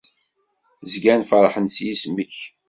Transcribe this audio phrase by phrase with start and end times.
[0.91, 2.37] Zgan ferḥen s yisem-ik.